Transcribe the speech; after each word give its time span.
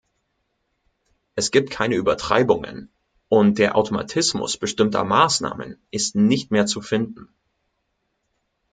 Es 1.35 1.51
gibt 1.51 1.69
keine 1.69 1.93
Übertreibungen, 1.93 2.89
und 3.29 3.59
der 3.59 3.75
Automatismus 3.75 4.57
bestimmter 4.57 5.03
Maßnahmen 5.03 5.77
ist 5.91 6.15
nicht 6.15 6.49
mehr 6.49 6.65
zu 6.65 6.81
finden. 6.81 7.31